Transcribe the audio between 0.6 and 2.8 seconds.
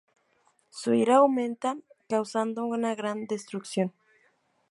Su ira aumenta, causando